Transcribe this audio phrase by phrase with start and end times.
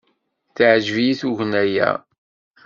[0.55, 1.91] Teɛjeb-iyi tugna-a.